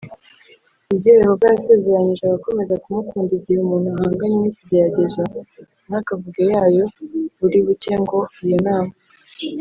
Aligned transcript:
Iryo 0.93 1.11
yehova 1.19 1.45
yasezeranyije 1.53 2.23
abakomeza 2.25 2.81
kumukunda 2.83 3.31
igihe 3.39 3.59
umuntu 3.61 3.87
ahanganye 3.91 4.37
n 4.41 4.45
ikigeragezo 4.51 5.21
ntakavuge 5.87 6.43
yayo 6.53 6.85
buri 7.39 7.59
buke 7.65 7.93
ngo 8.01 8.19
iyo 8.45 8.59
nama 8.67 8.93